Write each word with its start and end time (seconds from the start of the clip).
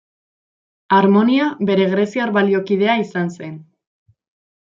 Harmonia 0.99 1.49
bere 1.71 1.85
greziar 1.91 2.33
baliokidea 2.39 2.97
izan 3.05 3.31
zen. 3.37 3.55